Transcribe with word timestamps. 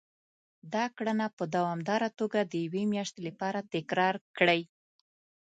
دا 0.73 0.85
کړنه 0.97 1.25
په 1.37 1.43
دوامداره 1.55 2.09
توګه 2.19 2.39
د 2.43 2.53
يوې 2.65 2.83
مياشتې 2.93 3.21
لپاره 3.27 3.67
تکرار 3.73 4.15
کړئ. 4.37 4.61